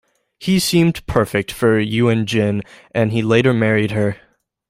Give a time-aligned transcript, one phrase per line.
[0.39, 4.17] He seemed perfect for Eun-jin and he later married her.